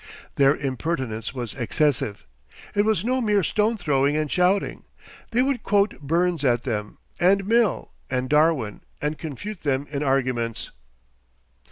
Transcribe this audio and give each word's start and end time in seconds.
Their 0.35 0.55
impertinence 0.55 1.31
was 1.31 1.53
excessive; 1.53 2.25
it 2.73 2.85
was 2.85 3.05
no 3.05 3.21
mere 3.21 3.43
stone 3.43 3.77
throwing 3.77 4.17
and 4.17 4.31
shouting. 4.31 4.85
They 5.29 5.43
would 5.43 5.61
quote 5.61 6.01
Burns 6.01 6.43
at 6.43 6.63
them 6.63 6.97
and 7.19 7.45
Mill 7.45 7.91
and 8.09 8.27
Darwin 8.27 8.81
and 8.99 9.19
confute 9.19 9.61
them 9.61 9.85
in 9.91 10.01
arguments. 10.01 10.71